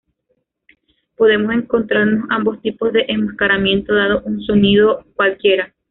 Podemos 1.15 1.53
encontrarnos 1.53 2.25
ambos 2.31 2.59
tipos 2.63 2.91
de 2.91 3.05
enmascaramiento 3.07 3.93
dado 3.93 4.23
un 4.23 4.41
sonido 4.41 5.05
cualquiera. 5.13 5.75